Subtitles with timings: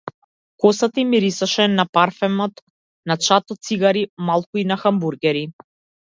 [0.61, 2.63] Косата ѝ мирисаше на парфемот,
[3.11, 5.45] на чад од цигари, малку и на хамбургери.